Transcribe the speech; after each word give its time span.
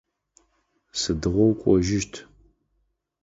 Сыдыгъо 0.99 1.43
укӏожьыщт? 1.49 2.13